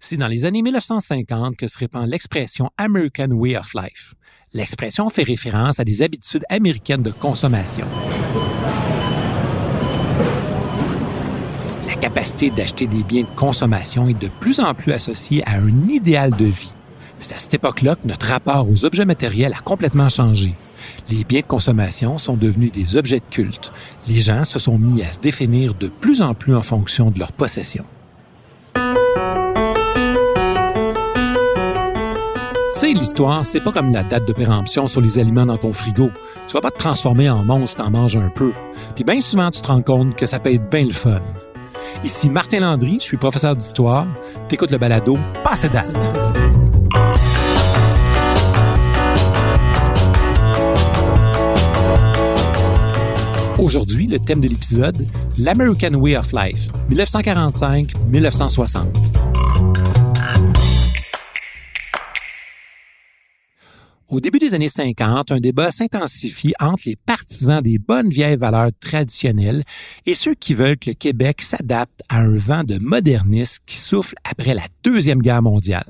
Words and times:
C'est 0.00 0.18
dans 0.18 0.28
les 0.28 0.44
années 0.44 0.60
1950 0.60 1.56
que 1.56 1.66
se 1.66 1.78
répand 1.78 2.06
l'expression 2.06 2.68
American 2.76 3.30
Way 3.30 3.56
of 3.56 3.72
Life. 3.72 4.12
L'expression 4.52 5.08
fait 5.08 5.22
référence 5.22 5.80
à 5.80 5.84
des 5.84 6.02
habitudes 6.02 6.44
américaines 6.50 7.02
de 7.02 7.10
consommation. 7.10 7.86
La 11.86 11.94
capacité 11.94 12.50
d'acheter 12.50 12.86
des 12.86 13.02
biens 13.02 13.22
de 13.22 13.34
consommation 13.34 14.06
est 14.06 14.20
de 14.20 14.28
plus 14.28 14.60
en 14.60 14.74
plus 14.74 14.92
associée 14.92 15.42
à 15.46 15.60
un 15.60 15.88
idéal 15.88 16.32
de 16.32 16.44
vie. 16.44 16.74
C'est 17.18 17.34
à 17.34 17.38
cette 17.38 17.54
époque-là 17.54 17.96
que 17.96 18.06
notre 18.06 18.26
rapport 18.26 18.68
aux 18.68 18.84
objets 18.84 19.06
matériels 19.06 19.54
a 19.54 19.62
complètement 19.62 20.10
changé. 20.10 20.54
Les 21.10 21.24
biens 21.24 21.40
de 21.40 21.46
consommation 21.46 22.18
sont 22.18 22.36
devenus 22.36 22.72
des 22.72 22.96
objets 22.96 23.20
de 23.20 23.24
culte. 23.30 23.72
Les 24.08 24.20
gens 24.20 24.44
se 24.44 24.58
sont 24.58 24.78
mis 24.78 25.02
à 25.02 25.12
se 25.12 25.20
définir 25.20 25.74
de 25.74 25.88
plus 25.88 26.22
en 26.22 26.34
plus 26.34 26.54
en 26.54 26.62
fonction 26.62 27.10
de 27.10 27.18
leur 27.18 27.32
possession. 27.32 27.84
Sais, 32.72 32.92
l'histoire, 32.92 33.44
c'est 33.44 33.60
pas 33.60 33.70
comme 33.70 33.92
la 33.92 34.02
date 34.02 34.26
de 34.26 34.32
péremption 34.32 34.88
sur 34.88 35.00
les 35.00 35.18
aliments 35.20 35.46
dans 35.46 35.56
ton 35.56 35.72
frigo. 35.72 36.10
Tu 36.48 36.54
vas 36.54 36.60
pas 36.60 36.72
te 36.72 36.78
transformer 36.78 37.30
en 37.30 37.44
monstre 37.44 37.80
en 37.80 37.90
manges 37.90 38.16
un 38.16 38.30
peu. 38.30 38.52
Puis 38.96 39.04
bien 39.04 39.20
souvent, 39.20 39.48
tu 39.50 39.60
te 39.60 39.68
rends 39.68 39.82
compte 39.82 40.16
que 40.16 40.26
ça 40.26 40.40
peut 40.40 40.52
être 40.52 40.68
bien 40.68 40.84
le 40.84 40.90
fun. 40.90 41.20
Ici 42.02 42.28
Martin 42.28 42.60
Landry, 42.60 42.96
je 42.98 43.04
suis 43.04 43.16
professeur 43.16 43.54
d'histoire. 43.54 44.06
T'écoutes 44.48 44.72
le 44.72 44.78
balado 44.78 45.16
Passe 45.44 45.70
date. 45.70 46.63
Aujourd'hui, 53.58 54.06
le 54.08 54.18
thème 54.18 54.40
de 54.40 54.48
l'épisode, 54.48 55.06
l'American 55.38 55.94
Way 55.94 56.16
of 56.16 56.32
Life, 56.32 56.68
1945-1960. 56.90 58.86
Au 64.08 64.20
début 64.20 64.38
des 64.38 64.54
années 64.54 64.68
50, 64.68 65.30
un 65.30 65.38
débat 65.40 65.70
s'intensifie 65.70 66.52
entre 66.60 66.82
les 66.86 66.96
partisans 66.96 67.62
des 67.62 67.78
bonnes 67.78 68.10
vieilles 68.10 68.36
valeurs 68.36 68.70
traditionnelles 68.80 69.62
et 70.04 70.14
ceux 70.14 70.34
qui 70.34 70.54
veulent 70.54 70.76
que 70.76 70.90
le 70.90 70.94
Québec 70.94 71.40
s'adapte 71.40 72.02
à 72.08 72.18
un 72.20 72.36
vent 72.36 72.64
de 72.64 72.78
modernisme 72.78 73.62
qui 73.66 73.78
souffle 73.78 74.16
après 74.28 74.54
la 74.54 74.64
Deuxième 74.82 75.22
Guerre 75.22 75.42
mondiale. 75.42 75.86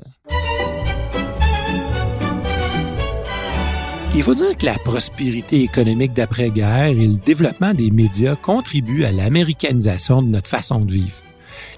Il 4.17 4.23
faut 4.23 4.33
dire 4.33 4.57
que 4.57 4.65
la 4.65 4.79
prospérité 4.79 5.61
économique 5.61 6.13
d'après-guerre 6.13 6.87
et 6.87 7.05
le 7.05 7.17
développement 7.17 7.73
des 7.73 7.91
médias 7.91 8.37
contribuent 8.37 9.03
à 9.03 9.11
l'américanisation 9.11 10.21
de 10.21 10.29
notre 10.29 10.49
façon 10.49 10.79
de 10.79 10.93
vivre. 10.93 11.17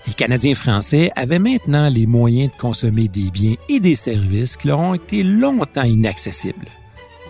Les 0.05 0.13
Canadiens 0.13 0.53
français 0.53 1.11
avaient 1.15 1.39
maintenant 1.39 1.89
les 1.89 2.05
moyens 2.05 2.51
de 2.51 2.57
consommer 2.57 3.07
des 3.07 3.31
biens 3.31 3.55
et 3.69 3.79
des 3.79 3.95
services 3.95 4.55
qui 4.55 4.67
leur 4.67 4.79
ont 4.79 4.93
été 4.93 5.23
longtemps 5.23 5.81
inaccessibles. 5.81 6.67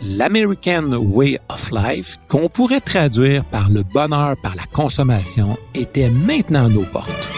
L'American 0.03 0.91
Way 0.91 1.39
of 1.47 1.71
Life, 1.71 2.17
qu'on 2.27 2.49
pourrait 2.49 2.81
traduire 2.81 3.45
par 3.45 3.69
le 3.69 3.83
bonheur 3.83 4.35
par 4.43 4.55
la 4.55 4.65
consommation, 4.73 5.57
était 5.73 6.09
maintenant 6.09 6.65
à 6.65 6.69
nos 6.69 6.83
portes. 6.83 7.36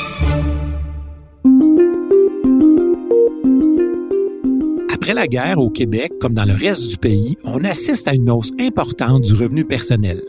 Après 5.10 5.22
la 5.22 5.28
guerre 5.28 5.58
au 5.58 5.72
Québec, 5.72 6.12
comme 6.22 6.36
dans 6.36 6.46
le 6.46 6.54
reste 6.54 6.88
du 6.88 6.98
pays, 6.98 7.36
on 7.44 7.64
assiste 7.64 8.08
à 8.08 8.14
une 8.14 8.30
hausse 8.30 8.52
importante 8.60 9.24
du 9.24 9.34
revenu 9.34 9.66
personnel. 9.66 10.22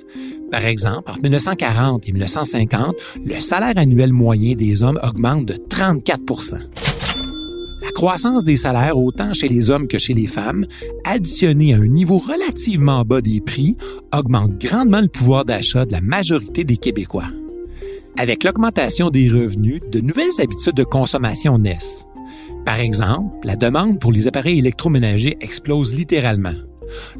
Par 0.51 0.65
exemple, 0.65 1.11
entre 1.11 1.21
1940 1.21 2.09
et 2.09 2.13
1950, 2.13 2.95
le 3.23 3.35
salaire 3.35 3.75
annuel 3.77 4.11
moyen 4.15 4.55
des 4.55 4.83
hommes 4.83 4.99
augmente 5.03 5.45
de 5.45 5.53
34% 5.53 6.61
La 7.83 7.91
croissance 7.93 8.45
des 8.45 8.57
salaires, 8.57 8.97
autant 8.97 9.35
chez 9.35 9.49
les 9.49 9.69
hommes 9.69 9.87
que 9.87 9.99
chez 9.99 10.15
les 10.15 10.27
femmes, 10.27 10.65
additionnée 11.05 11.75
à 11.75 11.77
un 11.77 11.87
niveau 11.87 12.17
relativement 12.17 13.03
bas 13.03 13.21
des 13.21 13.43
prix, 13.43 13.77
augmente 14.17 14.57
grandement 14.59 15.03
le 15.03 15.09
pouvoir 15.09 15.45
d'achat 15.45 15.85
de 15.85 15.93
la 15.93 16.01
majorité 16.01 16.65
des 16.65 16.79
Québécois. 16.79 17.29
Avec 18.19 18.45
l'augmentation 18.45 19.11
des 19.11 19.29
revenus, 19.29 19.83
de 19.93 20.01
nouvelles 20.01 20.41
habitudes 20.41 20.75
de 20.75 20.85
consommation 20.85 21.59
naissent. 21.59 22.07
Par 22.65 22.79
exemple, 22.79 23.31
la 23.45 23.57
demande 23.57 23.99
pour 23.99 24.13
les 24.13 24.29
appareils 24.29 24.59
électroménagers 24.59 25.37
explose 25.41 25.95
littéralement. 25.95 26.55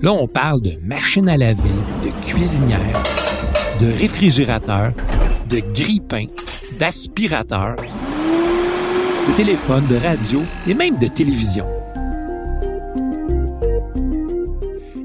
Là, 0.03 0.13
on 0.13 0.27
parle 0.27 0.61
de 0.61 0.73
machines 0.83 1.29
à 1.29 1.37
laver, 1.37 1.69
de 2.05 2.11
cuisinières, 2.27 3.03
de 3.81 3.87
réfrigérateurs, 3.87 4.93
de 5.49 5.61
grille-pains, 5.75 6.27
d'aspirateurs, 6.79 7.77
de 7.77 9.37
téléphones, 9.37 9.87
de 9.89 9.97
radio 9.97 10.41
et 10.67 10.75
même 10.75 10.99
de 10.99 11.07
télévision. 11.07 11.67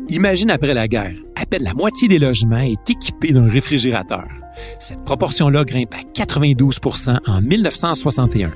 Imagine 0.10 0.52
après 0.52 0.74
la 0.74 0.88
guerre, 0.88 1.16
à 1.36 1.46
peine 1.46 1.64
la 1.64 1.74
moitié 1.74 2.08
des 2.08 2.20
logements 2.20 2.58
est 2.58 2.90
équipée 2.90 3.34
d'un 3.34 3.48
réfrigérateur. 3.48 4.28
Cette 4.80 5.04
proportion-là 5.04 5.64
grimpe 5.66 5.94
à 5.94 6.22
92% 6.22 7.20
en 7.26 7.42
1961. 7.42 8.52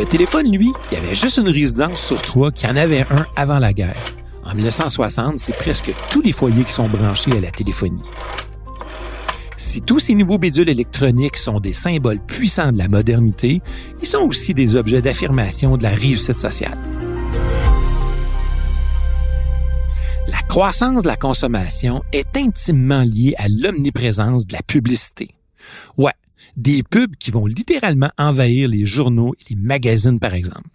Le 0.00 0.06
téléphone, 0.06 0.50
lui, 0.50 0.72
il 0.90 0.94
y 0.94 0.96
avait 0.98 1.14
juste 1.14 1.36
une 1.36 1.50
résidence 1.50 2.00
sur 2.00 2.22
trois 2.22 2.50
qui 2.50 2.66
en 2.66 2.74
avait 2.74 3.02
un 3.02 3.26
avant 3.36 3.58
la 3.58 3.74
guerre. 3.74 4.02
En 4.46 4.54
1960, 4.54 5.38
c'est 5.38 5.54
presque 5.54 5.92
tous 6.08 6.22
les 6.22 6.32
foyers 6.32 6.64
qui 6.64 6.72
sont 6.72 6.88
branchés 6.88 7.32
à 7.36 7.40
la 7.40 7.50
téléphonie. 7.50 8.00
Si 9.58 9.82
tous 9.82 9.98
ces 9.98 10.14
nouveaux 10.14 10.38
bidules 10.38 10.70
électroniques 10.70 11.36
sont 11.36 11.60
des 11.60 11.74
symboles 11.74 12.18
puissants 12.18 12.72
de 12.72 12.78
la 12.78 12.88
modernité, 12.88 13.60
ils 14.00 14.06
sont 14.06 14.22
aussi 14.22 14.54
des 14.54 14.74
objets 14.74 15.02
d'affirmation 15.02 15.76
de 15.76 15.82
la 15.82 15.90
réussite 15.90 16.38
sociale. 16.38 16.78
La 20.28 20.40
croissance 20.48 21.02
de 21.02 21.08
la 21.08 21.16
consommation 21.16 22.02
est 22.14 22.38
intimement 22.38 23.02
liée 23.02 23.34
à 23.36 23.48
l'omniprésence 23.50 24.46
de 24.46 24.54
la 24.54 24.62
publicité. 24.62 25.34
Des 26.56 26.82
pubs 26.82 27.16
qui 27.16 27.30
vont 27.30 27.46
littéralement 27.46 28.10
envahir 28.18 28.68
les 28.68 28.86
journaux 28.86 29.34
et 29.34 29.54
les 29.54 29.60
magazines, 29.60 30.18
par 30.18 30.34
exemple. 30.34 30.68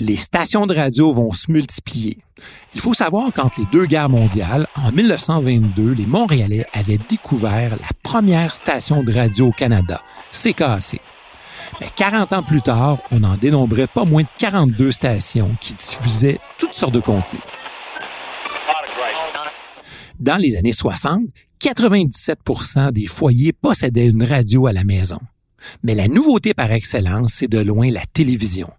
Les 0.00 0.16
stations 0.16 0.66
de 0.66 0.74
radio 0.74 1.12
vont 1.12 1.30
se 1.30 1.50
multiplier. 1.50 2.18
Il 2.74 2.80
faut 2.80 2.94
savoir 2.94 3.30
qu'entre 3.34 3.60
les 3.60 3.66
deux 3.70 3.84
guerres 3.84 4.08
mondiales, 4.08 4.66
en 4.76 4.90
1922, 4.92 5.92
les 5.92 6.06
Montréalais 6.06 6.64
avaient 6.72 6.98
découvert 7.10 7.70
la 7.70 7.88
première 8.02 8.54
station 8.54 9.02
de 9.02 9.12
radio 9.12 9.48
au 9.48 9.52
Canada, 9.52 10.00
CKAC. 10.32 11.00
Mais 11.80 11.88
40 11.96 12.32
ans 12.32 12.42
plus 12.42 12.62
tard, 12.62 12.98
on 13.10 13.22
en 13.24 13.36
dénombrait 13.36 13.86
pas 13.86 14.04
moins 14.04 14.22
de 14.22 14.28
42 14.38 14.90
stations 14.90 15.50
qui 15.60 15.74
diffusaient 15.74 16.38
toutes 16.58 16.74
sortes 16.74 16.94
de 16.94 17.00
contenus. 17.00 17.42
Dans 20.18 20.36
les 20.36 20.56
années 20.56 20.72
60, 20.72 21.22
97% 21.60 22.92
des 22.92 23.06
foyers 23.06 23.52
possédaient 23.52 24.06
une 24.06 24.24
radio 24.24 24.66
à 24.66 24.72
la 24.72 24.84
maison. 24.84 25.18
Mais 25.82 25.94
la 25.94 26.08
nouveauté 26.08 26.54
par 26.54 26.72
excellence, 26.72 27.34
c'est 27.34 27.48
de 27.48 27.58
loin 27.58 27.90
la 27.90 28.04
télévision. 28.12 28.70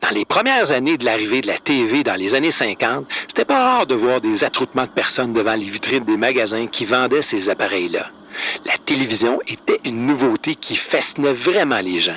Dans 0.00 0.14
les 0.14 0.24
premières 0.24 0.70
années 0.70 0.96
de 0.96 1.04
l'arrivée 1.04 1.42
de 1.42 1.46
la 1.46 1.58
TV 1.58 2.02
dans 2.02 2.18
les 2.18 2.34
années 2.34 2.50
50, 2.50 3.06
c'était 3.28 3.44
pas 3.44 3.62
rare 3.62 3.86
de 3.86 3.94
voir 3.94 4.20
des 4.20 4.42
attroupements 4.44 4.86
de 4.86 4.90
personnes 4.90 5.34
devant 5.34 5.54
les 5.54 5.68
vitrines 5.68 6.04
des 6.04 6.16
magasins 6.16 6.66
qui 6.66 6.86
vendaient 6.86 7.22
ces 7.22 7.50
appareils-là. 7.50 8.06
La 8.64 8.76
télévision 8.84 9.40
était 9.46 9.80
une 9.84 10.06
nouveauté 10.06 10.54
qui 10.56 10.76
fascinait 10.76 11.32
vraiment 11.32 11.80
les 11.80 12.00
gens. 12.00 12.12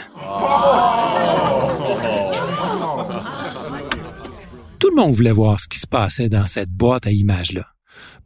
Tout 4.79 4.89
le 4.91 4.95
monde 4.95 5.11
voulait 5.11 5.31
voir 5.31 5.59
ce 5.59 5.67
qui 5.67 5.79
se 5.79 5.87
passait 5.87 6.29
dans 6.29 6.45
cette 6.45 6.69
boîte 6.69 7.07
à 7.07 7.11
images-là. 7.11 7.65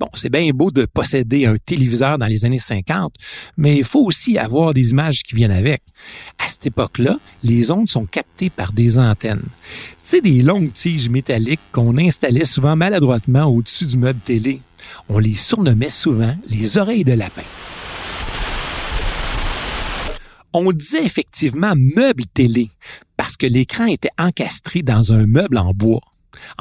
Bon, 0.01 0.09
c'est 0.13 0.30
bien 0.30 0.50
beau 0.53 0.69
de 0.69 0.86
posséder 0.86 1.45
un 1.45 1.56
téléviseur 1.57 2.18
dans 2.18 2.25
les 2.25 2.44
années 2.44 2.59
50, 2.59 3.13
mais 3.56 3.77
il 3.77 3.86
faut 3.86 4.03
aussi 4.03 4.38
avoir 4.38 4.74
des 4.74 4.92
images 4.92 5.24
qui 5.24 5.33
viennent 5.33 5.51
avec. 5.51 5.81
À 6.39 6.48
cette 6.48 6.65
époque-là, 6.65 7.18
les 7.44 7.71
ondes 7.71 7.88
sont 7.88 8.06
captées 8.06 8.50
par 8.50 8.74
des 8.74 9.00
antennes. 9.00 9.45
Sais, 10.03 10.19
des 10.19 10.42
longues 10.42 10.74
tiges 10.74 11.07
métalliques 11.07 11.62
qu'on 11.71 11.98
installait 11.98 12.44
souvent 12.44 12.75
maladroitement 12.75 13.45
au-dessus 13.45 13.86
du 13.86 13.97
meuble 13.97 14.19
télé. 14.19 14.59
On 15.07 15.19
les 15.19 15.36
surnommait 15.36 15.89
souvent 15.89 16.36
les 16.50 16.77
oreilles 16.77 17.06
de 17.06 17.13
lapin. 17.13 17.44
On 20.51 20.74
disait 20.74 21.06
effectivement 21.06 21.74
meuble 21.77 22.25
télé 22.33 22.68
parce 23.15 23.38
que 23.38 23.45
l'écran 23.45 23.86
était 23.86 24.09
encastré 24.18 24.81
dans 24.81 25.13
un 25.13 25.25
meuble 25.25 25.57
en 25.57 25.71
bois. 25.71 26.01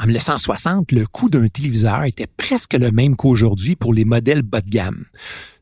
En 0.00 0.06
1960, 0.06 0.93
le 0.93 1.06
coût 1.06 1.29
d'un 1.29 1.49
téléviseur 1.49 2.05
était 2.05 2.27
presque 2.27 2.75
le 2.75 2.91
même 2.91 3.17
qu'aujourd'hui 3.17 3.77
pour 3.77 3.94
les 3.94 4.05
modèles 4.05 4.43
bas 4.43 4.61
de 4.61 4.71
gamme. 4.71 5.05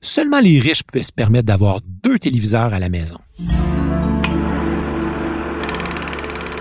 Seulement 0.01 0.41
les 0.41 0.59
riches 0.61 0.83
pouvaient 0.83 1.03
se 1.03 1.13
permettre 1.13 1.47
d'avoir 1.47 1.81
deux 2.05 2.19
téléviseurs 2.19 2.73
à 2.73 2.79
la 2.79 2.89
maison. 2.89 3.19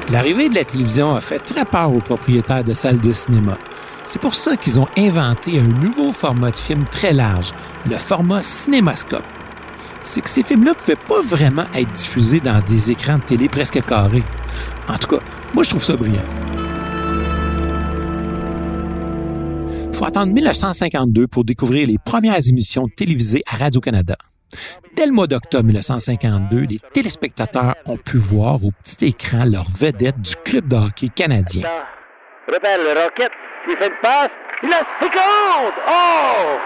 L'arrivée 0.10 0.48
de 0.48 0.56
la 0.56 0.64
télévision 0.64 1.14
a 1.16 1.22
fait 1.22 1.40
très 1.40 1.66
peur 1.66 1.94
aux 1.94 2.00
propriétaires 2.00 2.64
de 2.64 2.74
salles 2.74 3.02
de 3.02 3.12
cinéma. 3.12 3.58
C'est 4.06 4.22
pour 4.22 4.36
ça 4.36 4.56
qu'ils 4.56 4.80
ont 4.80 4.88
inventé 4.98 5.60
un 5.60 5.68
nouveau 5.68 6.14
format 6.14 6.52
de 6.52 6.56
film 6.56 6.86
très 6.86 7.12
large, 7.12 7.52
le 7.86 7.98
format 7.98 8.42
cinémascope. 8.42 9.26
C'est 10.04 10.22
que 10.22 10.30
ces 10.30 10.44
films-là 10.44 10.72
ne 10.72 10.76
pouvaient 10.76 10.96
pas 10.96 11.22
vraiment 11.22 11.66
être 11.76 11.92
diffusés 11.92 12.40
dans 12.40 12.62
des 12.62 12.92
écrans 12.92 13.18
de 13.18 13.24
télé 13.24 13.50
presque 13.50 13.86
carrés. 13.86 14.24
En 14.88 14.98
tout 14.98 15.08
cas, 15.08 15.24
moi 15.54 15.64
je 15.64 15.72
trouve 15.72 15.84
ça 15.84 15.98
brillant. 15.98 16.24
Faut 19.98 20.06
attendre 20.06 20.32
1952 20.32 21.26
pour 21.26 21.44
découvrir 21.44 21.88
les 21.88 21.98
premières 21.98 22.38
émissions 22.48 22.88
télévisées 22.88 23.42
à 23.52 23.58
Radio-Canada. 23.58 24.16
Dès 24.96 25.08
le 25.08 25.12
mois 25.12 25.26
d'octobre 25.26 25.66
1952, 25.66 26.68
les 26.70 26.80
téléspectateurs 26.94 27.74
ont 27.88 27.98
pu 27.98 28.18
voir 28.18 28.64
au 28.64 28.70
petit 28.84 29.08
écran 29.08 29.44
leur 29.52 29.66
vedette 29.68 30.22
du 30.22 30.36
club 30.46 30.68
de 30.68 30.76
hockey 30.76 31.08
canadien. 31.10 31.68
Repère 32.48 32.78
le 32.78 32.90
Rocket, 32.90 33.32
qui 33.68 33.76
fait 33.76 33.88
une 33.88 33.94
passe. 34.04 34.30
Il 34.62 34.70
Oh! 35.88 36.58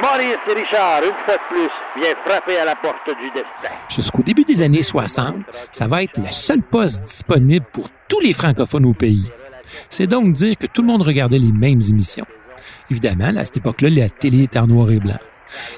Maurice 0.00 0.36
Richard, 0.46 1.02
une 1.02 1.12
fois 1.26 1.34
de 1.34 1.48
plus, 1.50 2.00
vient 2.00 2.14
frapper 2.24 2.56
à 2.56 2.64
la 2.64 2.76
porte 2.76 3.06
du 3.20 3.28
destin. 3.34 3.74
Jusqu'au 3.90 4.22
début 4.22 4.44
des 4.44 4.62
années 4.62 4.82
60, 4.82 5.36
ça 5.72 5.88
va 5.88 6.04
être 6.04 6.16
le 6.16 6.24
seul 6.24 6.62
poste 6.62 7.04
disponible 7.04 7.66
pour 7.70 7.88
tous 8.08 8.20
les 8.20 8.32
francophones 8.32 8.86
au 8.86 8.94
pays. 8.94 9.30
C'est 9.90 10.06
donc 10.06 10.32
dire 10.32 10.56
que 10.56 10.66
tout 10.66 10.80
le 10.80 10.88
monde 10.88 11.02
regardait 11.02 11.38
les 11.38 11.52
mêmes 11.52 11.80
émissions. 11.90 12.26
Évidemment, 12.90 13.32
à 13.36 13.44
cette 13.44 13.58
époque-là, 13.58 13.90
la 13.90 14.08
télé 14.08 14.44
était 14.44 14.58
en 14.58 14.66
noir 14.66 14.90
et 14.90 14.98
blanc. 14.98 15.18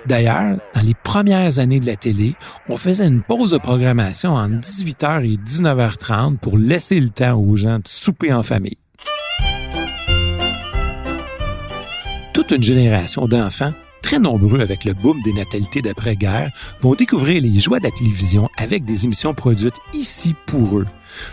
D'ailleurs, 0.06 0.56
dans 0.74 0.82
les 0.82 0.94
premières 0.94 1.58
années 1.58 1.80
de 1.80 1.86
la 1.86 1.96
télé, 1.96 2.34
on 2.68 2.76
faisait 2.76 3.06
une 3.06 3.22
pause 3.22 3.52
de 3.52 3.58
programmation 3.58 4.34
entre 4.34 4.60
18h 4.60 5.24
et 5.24 5.36
19h30 5.36 6.38
pour 6.38 6.58
laisser 6.58 7.00
le 7.00 7.08
temps 7.08 7.38
aux 7.38 7.56
gens 7.56 7.78
de 7.78 7.86
souper 7.86 8.32
en 8.32 8.42
famille. 8.42 8.78
Toute 12.32 12.50
une 12.50 12.62
génération 12.62 13.26
d'enfants 13.26 13.72
très 14.02 14.18
nombreux 14.18 14.60
avec 14.60 14.84
le 14.84 14.94
boom 14.94 15.20
des 15.22 15.32
natalités 15.32 15.82
d'après-guerre, 15.82 16.50
vont 16.80 16.94
découvrir 16.94 17.42
les 17.42 17.58
joies 17.58 17.78
de 17.78 17.84
la 17.84 17.90
télévision 17.90 18.48
avec 18.56 18.84
des 18.84 19.04
émissions 19.04 19.34
produites 19.34 19.76
ici 19.92 20.34
pour 20.46 20.78
eux. 20.78 20.86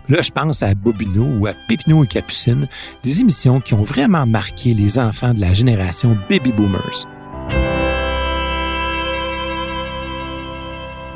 Là, 0.09 0.21
je 0.21 0.31
pense 0.31 0.63
à 0.63 0.73
Bobino 0.73 1.25
ou 1.39 1.47
à 1.47 1.53
Pépino 1.67 2.03
et 2.03 2.07
Capucine, 2.07 2.67
des 3.03 3.21
émissions 3.21 3.59
qui 3.59 3.73
ont 3.73 3.83
vraiment 3.83 4.25
marqué 4.25 4.73
les 4.73 4.99
enfants 4.99 5.33
de 5.33 5.41
la 5.41 5.53
génération 5.53 6.17
Baby 6.29 6.51
Boomers. 6.51 7.16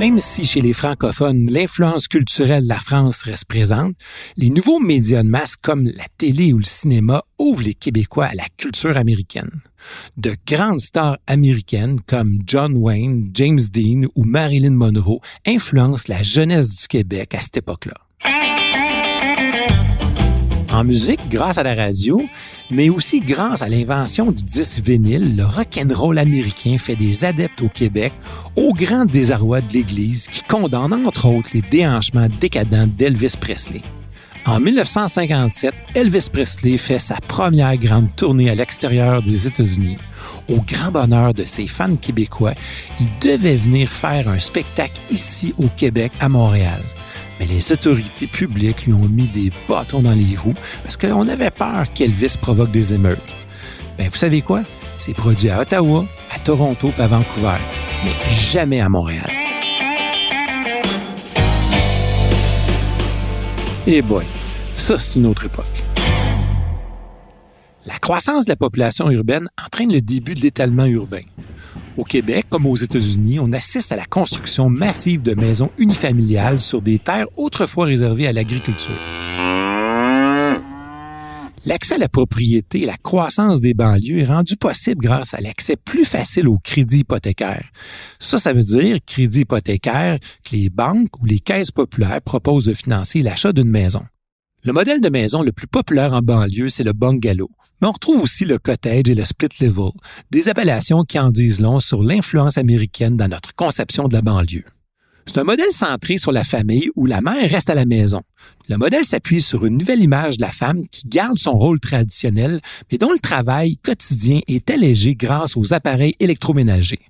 Même 0.02 0.20
si 0.20 0.48
chez 0.48 0.62
les 0.62 0.74
francophones, 0.74 1.46
l'influence 1.52 2.08
culturelle 2.08 2.64
de 2.64 2.70
la 2.70 2.80
France 2.80 3.22
reste 3.22 3.46
présente, 3.46 3.94
les 4.36 4.50
nouveaux 4.50 4.80
médias 4.80 5.22
de 5.22 5.28
masse 5.28 5.56
comme 5.56 5.86
la 5.86 6.06
télé 6.18 6.54
ou 6.54 6.58
le 6.58 6.64
cinéma 6.64 7.22
ouvrent 7.38 7.62
les 7.62 7.76
Québécois 7.76 8.26
à 8.26 8.34
la 8.34 8.46
culture 8.58 8.98
américaine. 8.98 9.62
De 10.18 10.36
grandes 10.48 10.80
stars 10.80 11.20
américaines 11.28 12.00
comme 12.08 12.40
John 12.48 12.78
Wayne, 12.78 13.30
James 13.36 13.60
Dean 13.72 14.08
ou 14.16 14.24
Marilyn 14.24 14.72
Monroe 14.72 15.20
influencent 15.46 16.06
la 16.08 16.24
jeunesse 16.24 16.82
du 16.82 16.88
Québec 16.88 17.36
à 17.36 17.42
cette 17.42 17.58
époque-là. 17.58 17.94
En 20.74 20.86
musique, 20.86 21.20
grâce 21.30 21.58
à 21.58 21.64
la 21.64 21.76
radio, 21.76 22.22
mais 22.70 22.90
aussi 22.90 23.20
grâce 23.20 23.62
à 23.62 23.68
l'invention 23.68 24.32
du 24.32 24.42
disque 24.42 24.82
vinyle, 24.86 25.36
le 25.36 25.44
rock'n'roll 25.44 26.18
américain 26.18 26.78
fait 26.78 26.96
des 26.96 27.26
adeptes 27.26 27.62
au 27.62 27.68
Québec 27.68 28.14
au 28.56 28.72
grand 28.72 29.04
désarroi 29.04 29.60
de 29.60 29.74
l'Église 29.74 30.28
qui 30.30 30.44
condamne 30.44 30.94
entre 31.06 31.28
autres 31.28 31.50
les 31.54 31.62
déhanchements 31.62 32.30
décadents 32.40 32.88
d'Elvis 32.88 33.36
Presley. 33.40 33.82
En 34.46 34.60
1957, 34.60 35.74
Elvis 35.94 36.30
Presley 36.32 36.78
fait 36.78 37.00
sa 37.00 37.16
première 37.28 37.78
grande 37.78 38.16
tournée 38.16 38.50
à 38.50 38.56
l'extérieur 38.56 39.22
des 39.22 39.46
États-Unis. 39.46 39.98
Au 40.50 40.62
grand 40.62 40.92
bonheur 40.92 41.34
de 41.34 41.44
ses 41.44 41.68
fans 41.68 41.96
québécois, 41.96 42.54
il 43.00 43.08
devait 43.22 43.58
venir 43.58 43.92
faire 43.92 44.28
un 44.30 44.40
spectacle 44.40 45.00
ici 45.12 45.54
au 45.60 45.68
Québec, 45.78 46.12
à 46.20 46.30
Montréal 46.30 46.82
mais 47.42 47.48
les 47.48 47.72
autorités 47.72 48.28
publiques 48.28 48.86
lui 48.86 48.94
ont 48.94 49.10
mis 49.10 49.28
des 49.28 49.52
bâtons 49.68 50.04
dans 50.04 50.12
les 50.12 50.38
roues 50.38 50.54
parce 50.84 50.96
qu'on 50.96 51.28
avait 51.28 51.50
peur 51.50 51.92
qu'Elvis 51.96 52.36
provoque 52.40 52.70
des 52.70 52.94
émeutes. 52.94 53.18
Ben, 53.98 54.08
vous 54.10 54.16
savez 54.16 54.44
quoi? 54.44 54.62
C'est 54.98 55.16
produit 55.16 55.50
à 55.50 55.60
Ottawa, 55.60 56.06
à 56.30 56.38
Toronto 56.38 56.92
et 57.00 57.02
à 57.02 57.08
Vancouver, 57.08 57.58
mais 58.04 58.12
jamais 58.36 58.80
à 58.80 58.90
Montréal. 58.90 59.28
Et 63.88 63.98
eh 63.98 64.02
boy, 64.04 64.24
ça 64.76 65.00
c'est 65.00 65.20
une 65.20 65.26
autre 65.26 65.46
époque. 65.46 65.84
La 67.88 67.98
croissance 67.98 68.46
de 68.46 68.52
la 68.52 68.56
population 68.56 69.10
urbaine 69.10 69.50
entraîne 69.66 69.92
le 69.92 70.02
début 70.02 70.36
de 70.36 70.42
l'étalement 70.42 70.86
urbain. 70.86 71.24
Au 71.98 72.04
Québec, 72.04 72.46
comme 72.50 72.66
aux 72.66 72.76
États-Unis, 72.76 73.40
on 73.40 73.52
assiste 73.52 73.92
à 73.92 73.98
la 73.98 74.06
construction 74.06 74.70
massive 74.70 75.22
de 75.22 75.34
maisons 75.34 75.72
unifamiliales 75.78 76.60
sur 76.60 76.82
des 76.82 77.00
terres 77.00 77.28
autrefois 77.36 77.86
réservées 77.86 78.28
à 78.28 78.34
l'agriculture. 78.34 78.96
L'accès 81.64 81.96
à 81.96 81.98
la 82.00 82.10
propriété 82.10 82.84
et 82.84 82.86
la 82.88 82.98
croissance 82.98 83.62
des 83.62 83.76
banlieues 83.76 84.20
est 84.20 84.26
rendu 84.26 84.58
possible 84.58 85.04
grâce 85.04 85.36
à 85.36 85.42
l'accès 85.42 85.76
plus 85.76 86.06
facile 86.06 86.48
au 86.48 86.58
crédit 86.58 87.00
hypothécaire. 87.00 87.70
Ça, 88.20 88.40
ça 88.40 88.54
veut 88.54 88.64
dire 88.64 88.98
crédit 89.06 89.42
hypothécaire 89.42 90.18
que 90.44 90.56
les 90.56 90.72
banques 90.72 91.22
ou 91.22 91.26
les 91.26 91.40
caisses 91.40 91.72
populaires 91.72 92.22
proposent 92.22 92.66
de 92.66 92.74
financer 92.74 93.22
l'achat 93.22 93.54
d'une 93.54 93.70
maison. 93.70 94.02
Le 94.64 94.74
modèle 94.74 95.02
de 95.02 95.10
maison 95.10 95.42
le 95.42 95.52
plus 95.52 95.66
populaire 95.66 96.14
en 96.14 96.22
banlieue, 96.22 96.70
c'est 96.70 96.84
le 96.84 96.94
bungalow. 96.94 97.50
Mais 97.82 97.88
on 97.88 97.94
retrouve 97.94 98.22
aussi 98.22 98.46
le 98.46 98.60
cottage 98.60 99.10
et 99.10 99.16
le 99.16 99.26
split 99.26 99.50
level, 99.60 99.90
des 100.30 100.50
appellations 100.50 101.04
qui 101.04 101.18
en 101.18 101.32
disent 101.32 101.62
long 101.62 101.80
sur 101.80 102.04
l'influence 102.04 102.60
américaine 102.60 103.18
dans 103.18 103.28
notre 103.28 103.56
conception 103.56 104.08
de 104.08 104.14
la 104.14 104.22
banlieue. 104.22 104.64
C'est 105.26 105.40
un 105.40 105.46
modèle 105.46 105.72
centré 105.72 106.20
sur 106.20 106.32
la 106.32 106.44
famille 106.44 106.92
où 106.96 107.08
la 107.08 107.22
mère 107.22 107.50
reste 107.50 107.72
à 107.72 107.76
la 107.76 107.88
maison. 107.88 108.22
Le 108.70 108.78
modèle 108.78 109.06
s'appuie 109.06 109.42
sur 109.42 109.66
une 109.66 109.80
nouvelle 109.80 110.02
image 110.02 110.38
de 110.38 110.42
la 110.42 110.52
femme 110.52 110.86
qui 110.92 111.08
garde 111.08 111.40
son 111.40 111.54
rôle 111.54 111.80
traditionnel, 111.80 112.62
mais 112.92 113.00
dont 113.00 113.12
le 113.12 113.20
travail 113.20 113.78
quotidien 113.78 114.42
est 114.48 114.70
allégé 114.70 115.16
grâce 115.16 115.58
aux 115.58 115.74
appareils 115.74 116.16
électroménagers. 116.20 117.02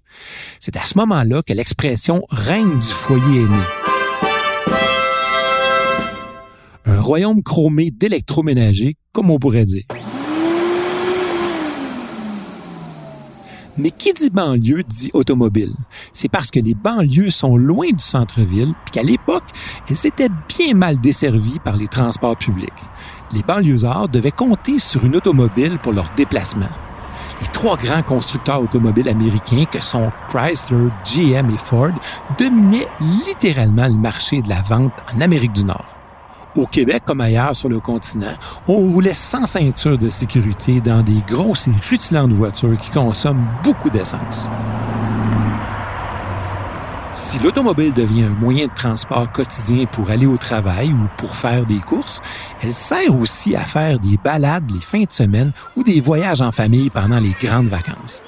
C'est 0.62 0.78
à 0.78 0.86
ce 0.86 0.98
moment-là 1.00 1.42
que 1.42 1.54
l'expression 1.54 2.22
reine 2.30 2.80
du 2.80 2.88
foyer 2.88 3.42
est 3.42 3.50
née. 3.50 4.01
Un 6.86 7.00
royaume 7.00 7.44
chromé 7.44 7.92
d'électroménager, 7.92 8.96
comme 9.14 9.30
on 9.30 9.40
pourrait 9.40 9.66
dire. 9.66 9.84
Mais 13.78 13.92
qui 13.92 14.14
dit 14.14 14.30
banlieue 14.30 14.84
dit 14.84 15.12
automobile. 15.14 15.74
C'est 16.12 16.30
parce 16.30 16.52
que 16.52 16.60
les 16.60 16.74
banlieues 16.74 17.30
sont 17.30 17.56
loin 17.56 17.88
du 17.90 18.04
centre-ville, 18.04 18.74
puis 18.86 18.92
qu'à 18.92 19.04
l'époque, 19.04 19.44
elles 19.90 20.06
étaient 20.06 20.30
bien 20.48 20.74
mal 20.74 21.00
desservies 21.00 21.60
par 21.64 21.78
les 21.78 21.88
transports 21.88 22.38
publics. 22.38 22.70
Les 23.34 23.44
banlieusards 23.44 24.10
devaient 24.10 24.32
compter 24.32 24.78
sur 24.78 25.06
une 25.06 25.16
automobile 25.16 25.80
pour 25.82 25.94
leur 25.94 26.12
déplacement. 26.18 26.70
Les 27.42 27.48
trois 27.48 27.78
grands 27.78 28.04
constructeurs 28.04 28.62
automobiles 28.62 29.10
américains 29.10 29.66
que 29.66 29.82
sont 29.82 30.12
Chrysler, 30.30 30.90
GM 31.06 31.50
et 31.50 31.58
Ford 31.58 31.92
dominaient 32.38 32.88
littéralement 33.00 33.88
le 33.88 33.96
marché 33.96 34.42
de 34.42 34.50
la 34.50 34.62
vente 34.62 34.94
en 35.16 35.22
Amérique 35.22 35.54
du 35.54 35.66
Nord. 35.66 36.01
Au 36.56 36.66
Québec 36.66 37.04
comme 37.06 37.22
ailleurs 37.22 37.56
sur 37.56 37.70
le 37.70 37.80
continent, 37.80 38.34
on 38.68 38.78
roulait 38.78 39.14
sans 39.14 39.46
ceinture 39.46 39.98
de 39.98 40.10
sécurité 40.10 40.82
dans 40.82 41.02
des 41.02 41.22
grosses 41.26 41.70
et 41.70 41.90
rutilantes 41.90 42.34
voitures 42.34 42.78
qui 42.78 42.92
consomment 42.92 43.48
beaucoup 43.64 43.90
d'essence. 43.90 44.50
Si 47.14 47.40
l'automobile 47.40 47.94
devient 47.94 48.24
un 48.24 48.42
moyen 48.42 48.68
de 48.68 48.74
transport 48.74 49.32
quotidien 49.32 49.86
pour 49.86 50.10
aller 50.10 50.26
au 50.26 50.38
travail 50.38 50.90
ou 50.90 51.08
pour 51.18 51.36
faire 51.36 51.66
des 51.66 51.80
courses, 51.80 52.22
elle 52.62 52.74
sert 52.74 53.18
aussi 53.18 53.56
à 53.56 53.62
faire 53.62 54.00
des 54.00 54.18
balades 54.18 54.70
les 54.74 54.82
fins 54.82 55.04
de 55.04 55.12
semaine 55.12 55.52
ou 55.78 55.84
des 55.84 56.02
voyages 56.02 56.42
en 56.42 56.52
famille 56.52 56.90
pendant 56.90 57.20
les 57.20 57.36
grandes 57.42 57.68
vacances 57.68 58.22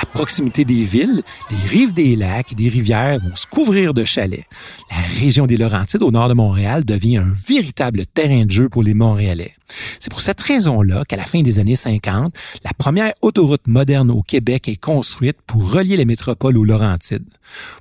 à 0.00 0.06
proximité 0.06 0.64
des 0.64 0.84
villes, 0.84 1.22
les 1.50 1.68
rives 1.68 1.92
des 1.92 2.16
lacs 2.16 2.52
et 2.52 2.54
des 2.54 2.68
rivières 2.68 3.18
vont 3.20 3.34
se 3.36 3.46
couvrir 3.46 3.94
de 3.94 4.04
chalets. 4.04 4.46
La 4.90 5.20
région 5.20 5.46
des 5.46 5.56
Laurentides 5.56 6.02
au 6.02 6.10
nord 6.10 6.28
de 6.28 6.34
Montréal 6.34 6.84
devient 6.84 7.18
un 7.18 7.32
véritable 7.46 8.06
terrain 8.06 8.44
de 8.44 8.50
jeu 8.50 8.68
pour 8.68 8.82
les 8.82 8.94
Montréalais. 8.94 9.54
C'est 10.00 10.10
pour 10.10 10.20
cette 10.20 10.40
raison-là 10.40 11.04
qu'à 11.04 11.16
la 11.16 11.24
fin 11.24 11.42
des 11.42 11.58
années 11.58 11.76
50, 11.76 12.32
la 12.64 12.70
première 12.78 13.12
autoroute 13.22 13.66
moderne 13.66 14.10
au 14.10 14.22
Québec 14.22 14.68
est 14.68 14.76
construite 14.76 15.36
pour 15.46 15.72
relier 15.72 15.96
les 15.96 16.04
métropoles 16.04 16.56
aux 16.56 16.64
Laurentides. 16.64 17.28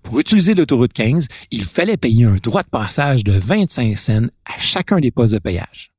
Pour 0.03 0.19
utiliser 0.19 0.53
l'autoroute 0.53 0.93
15, 0.93 1.27
il 1.51 1.63
fallait 1.63 1.97
payer 1.97 2.25
un 2.25 2.35
droit 2.35 2.63
de 2.63 2.69
passage 2.69 3.23
de 3.23 3.33
25 3.33 3.97
cents 3.97 4.27
à 4.45 4.57
chacun 4.57 4.99
des 4.99 5.11
postes 5.11 5.33
de 5.33 5.39
péage. 5.39 5.91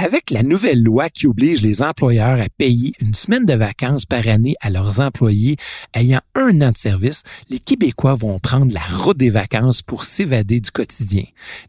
Avec 0.00 0.30
la 0.30 0.44
nouvelle 0.44 0.80
loi 0.80 1.10
qui 1.10 1.26
oblige 1.26 1.60
les 1.60 1.82
employeurs 1.82 2.40
à 2.40 2.48
payer 2.56 2.92
une 3.00 3.14
semaine 3.14 3.44
de 3.44 3.54
vacances 3.54 4.06
par 4.06 4.28
année 4.28 4.54
à 4.60 4.70
leurs 4.70 5.00
employés 5.00 5.56
ayant 5.92 6.20
un 6.36 6.62
an 6.62 6.70
de 6.70 6.76
service, 6.76 7.24
les 7.50 7.58
Québécois 7.58 8.14
vont 8.14 8.38
prendre 8.38 8.72
la 8.72 8.80
route 9.02 9.16
des 9.16 9.30
vacances 9.30 9.82
pour 9.82 10.04
s'évader 10.04 10.60
du 10.60 10.70
quotidien. 10.70 11.24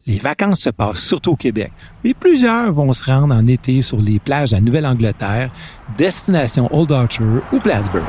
Les 0.05 0.19
vacances 0.19 0.61
se 0.61 0.69
passent 0.69 0.99
surtout 0.99 1.31
au 1.31 1.35
Québec, 1.35 1.71
mais 2.03 2.13
plusieurs 2.13 2.71
vont 2.71 2.93
se 2.93 3.03
rendre 3.05 3.33
en 3.33 3.47
été 3.47 3.81
sur 3.81 3.99
les 3.99 4.19
plages 4.19 4.51
de 4.51 4.57
Nouvelle-Angleterre, 4.57 5.51
destination 5.97 6.69
Old 6.71 6.91
Archer 6.91 7.23
ou 7.51 7.59
Plattsburgh. 7.59 8.05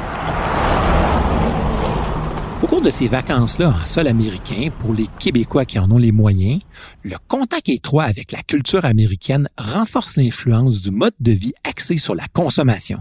Au 2.63 2.67
cours 2.67 2.83
de 2.83 2.91
ces 2.91 3.09
vacances-là 3.09 3.71
en 3.71 3.87
sol 3.87 4.07
américain, 4.07 4.69
pour 4.81 4.93
les 4.93 5.07
Québécois 5.19 5.65
qui 5.65 5.79
en 5.79 5.91
ont 5.91 5.97
les 5.97 6.13
moyens, 6.13 6.61
le 7.03 7.17
contact 7.27 7.71
étroit 7.71 8.05
avec 8.05 8.33
la 8.33 8.43
culture 8.43 8.85
américaine 8.85 9.49
renforce 9.57 10.17
l'influence 10.17 10.83
du 10.83 10.91
mode 10.91 11.15
de 11.21 11.33
vie 11.33 11.55
axé 11.65 11.97
sur 11.97 12.15
la 12.15 12.27
consommation. 12.35 12.99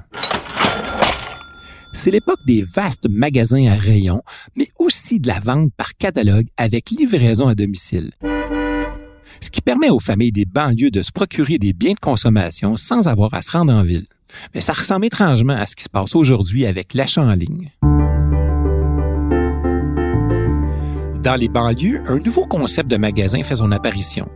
C'est 1.94 2.12
l'époque 2.12 2.40
des 2.48 2.62
vastes 2.62 3.10
magasins 3.10 3.68
à 3.68 3.76
rayons, 3.76 4.22
mais 4.56 4.70
aussi 4.80 5.20
de 5.20 5.28
la 5.28 5.42
vente 5.42 5.74
par 5.76 5.94
catalogue 5.98 6.48
avec 6.56 6.90
livraison 6.92 7.50
à 7.50 7.56
domicile. 7.56 8.14
Ce 9.42 9.50
qui 9.50 9.62
permet 9.62 9.90
aux 9.90 10.00
familles 10.00 10.32
des 10.32 10.46
banlieues 10.46 10.92
de 10.92 11.02
se 11.02 11.12
procurer 11.12 11.58
des 11.58 11.74
biens 11.74 11.94
de 11.94 12.00
consommation 12.00 12.78
sans 12.78 13.10
avoir 13.10 13.34
à 13.34 13.42
se 13.42 13.52
rendre 13.52 13.74
en 13.74 13.84
ville. 13.84 14.08
Mais 14.56 14.62
ça 14.62 14.72
ressemble 14.72 15.06
étrangement 15.06 15.54
à 15.54 15.66
ce 15.66 15.76
qui 15.76 15.84
se 15.84 15.90
passe 15.90 16.16
aujourd'hui 16.16 16.66
avec 16.66 16.94
l'achat 16.94 17.24
en 17.24 17.34
ligne. 17.34 17.72
Dans 21.24 21.36
les 21.36 21.50
banlieues, 21.50 22.02
un 22.08 22.18
nouveau 22.18 22.46
concept 22.46 22.90
de 22.90 22.96
magasin 22.96 23.44
fait 23.44 23.58
son 23.58 23.74
apparition. 23.74 24.30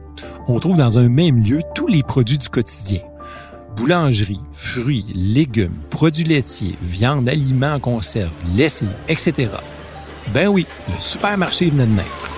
On 0.48 0.60
trouve 0.60 0.76
dans 0.76 1.00
un 1.00 1.08
même 1.08 1.42
lieu 1.42 1.62
tous 1.74 1.88
les 1.88 2.04
produits 2.04 2.38
du 2.38 2.50
quotidien. 2.50 3.00
Boulangerie, 3.78 4.42
fruits, 4.52 5.06
légumes, 5.16 5.78
produits 5.90 6.26
laitiers, 6.26 6.76
viande, 6.82 7.30
aliments 7.30 7.76
en 7.76 7.80
conserve, 7.80 8.34
lessive, 8.54 8.92
etc. 9.08 9.50
Ben 10.34 10.50
oui, 10.50 10.66
le 10.90 11.00
supermarché 11.00 11.70
venait 11.70 11.86
de 11.86 11.92
naître. 11.92 12.30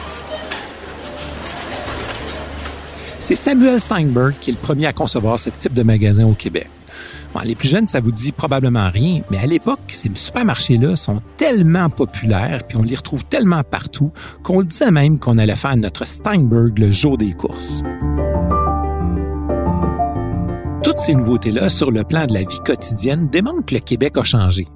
C'est 3.20 3.34
Samuel 3.34 3.82
Steinberg 3.82 4.36
qui 4.40 4.52
est 4.52 4.54
le 4.54 4.60
premier 4.60 4.86
à 4.86 4.94
concevoir 4.94 5.40
ce 5.40 5.50
type 5.50 5.74
de 5.74 5.82
magasin 5.82 6.28
au 6.28 6.34
Québec 6.34 6.68
les 7.44 7.56
plus 7.56 7.68
jeunes, 7.68 7.88
ça 7.88 8.00
vous 8.00 8.12
dit 8.12 8.32
probablement 8.32 8.90
rien, 8.90 9.22
mais 9.30 9.38
à 9.38 9.46
l'époque, 9.46 9.80
ces 9.90 10.10
supermarchés-là 10.14 10.96
sont 10.96 11.22
tellement 11.38 11.90
populaires, 11.90 12.64
puis 12.68 12.78
on 12.78 12.84
les 12.84 12.96
retrouve 12.96 13.26
tellement 13.26 13.64
partout, 13.64 14.12
qu'on 14.44 14.64
disait 14.64 14.92
même 14.92 15.20
qu'on 15.20 15.38
allait 15.38 15.56
faire 15.56 15.76
notre 15.78 16.06
Steinberg 16.06 16.78
le 16.80 16.92
jour 16.92 17.18
des 17.18 17.34
courses. 17.34 17.84
Toutes 20.84 21.00
ces 21.00 21.16
nouveautés-là 21.16 21.68
sur 21.68 21.90
le 21.90 22.04
plan 22.04 22.28
de 22.28 22.34
la 22.34 22.42
vie 22.42 22.60
quotidienne 22.64 23.28
démontrent 23.28 23.66
que 23.66 23.74
le 23.74 23.82
Québec 23.82 24.18
a 24.18 24.24
changé. 24.24 24.68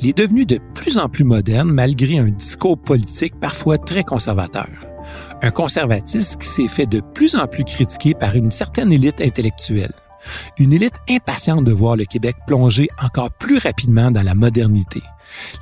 Il 0.00 0.08
est 0.08 0.18
devenu 0.18 0.44
de 0.44 0.58
plus 0.74 0.98
en 0.98 1.08
plus 1.08 1.24
moderne 1.24 1.70
malgré 1.70 2.18
un 2.18 2.30
discours 2.30 2.76
politique 2.76 3.38
parfois 3.40 3.78
très 3.78 4.02
conservateur. 4.02 4.68
Un 5.40 5.50
conservatisme 5.50 6.40
qui 6.40 6.48
s'est 6.48 6.68
fait 6.68 6.86
de 6.86 7.00
plus 7.00 7.36
en 7.36 7.46
plus 7.46 7.64
critiqué 7.64 8.12
par 8.12 8.34
une 8.34 8.50
certaine 8.50 8.92
élite 8.92 9.20
intellectuelle. 9.20 9.94
Une 10.58 10.72
élite 10.72 11.00
impatiente 11.08 11.64
de 11.64 11.72
voir 11.72 11.96
le 11.96 12.04
Québec 12.04 12.36
plonger 12.46 12.88
encore 13.02 13.30
plus 13.30 13.58
rapidement 13.58 14.10
dans 14.10 14.22
la 14.22 14.34
modernité. 14.34 15.02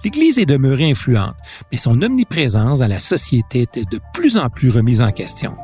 L'Église 0.05 0.39
est 0.39 0.47
demeurée 0.47 0.91
influente, 0.91 1.37
mais 1.71 1.79
son 1.79 2.03
omniprésence 2.03 2.81
dans 2.81 2.89
la 2.89 2.99
société 2.99 3.63
était 3.63 3.85
de 3.85 4.01
plus 4.13 4.39
en 4.39 4.49
plus 4.49 4.71
remise 4.71 5.01
en 5.01 5.13
question. 5.13 5.55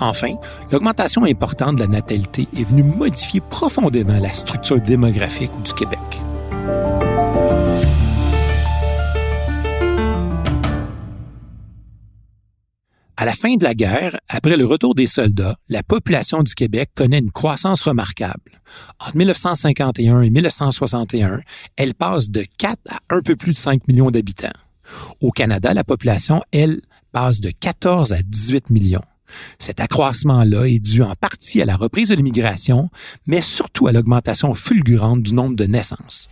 Enfin, 0.00 0.34
l'augmentation 0.70 1.24
importante 1.24 1.76
de 1.76 1.80
la 1.80 1.88
natalité 1.88 2.46
est 2.56 2.64
venue 2.64 2.84
modifier 2.84 3.40
profondément 3.40 4.18
la 4.20 4.30
structure 4.30 4.80
démographique 4.80 5.50
du 5.64 5.72
Québec. 5.72 5.98
À 13.20 13.24
la 13.24 13.32
fin 13.32 13.56
de 13.56 13.64
la 13.64 13.74
guerre, 13.74 14.16
après 14.28 14.56
le 14.56 14.64
retour 14.64 14.94
des 14.94 15.08
soldats, 15.08 15.56
la 15.68 15.82
population 15.82 16.44
du 16.44 16.54
Québec 16.54 16.90
connaît 16.94 17.18
une 17.18 17.32
croissance 17.32 17.82
remarquable. 17.82 18.62
Entre 19.00 19.16
1951 19.16 20.22
et 20.22 20.30
1961, 20.30 21.40
elle 21.74 21.94
passe 21.94 22.30
de 22.30 22.44
4 22.58 22.78
à 22.88 23.00
un 23.10 23.20
peu 23.20 23.34
plus 23.34 23.54
de 23.54 23.58
5 23.58 23.88
millions 23.88 24.12
d'habitants. 24.12 24.52
Au 25.20 25.32
Canada, 25.32 25.74
la 25.74 25.82
population, 25.82 26.44
elle, 26.52 26.80
passe 27.10 27.40
de 27.40 27.50
14 27.50 28.12
à 28.12 28.22
18 28.22 28.70
millions. 28.70 29.02
Cet 29.58 29.80
accroissement-là 29.80 30.68
est 30.68 30.78
dû 30.78 31.02
en 31.02 31.16
partie 31.16 31.60
à 31.60 31.64
la 31.64 31.74
reprise 31.74 32.10
de 32.10 32.14
l'immigration, 32.14 32.88
mais 33.26 33.40
surtout 33.40 33.88
à 33.88 33.92
l'augmentation 33.92 34.54
fulgurante 34.54 35.24
du 35.24 35.34
nombre 35.34 35.56
de 35.56 35.64
naissances. 35.64 36.28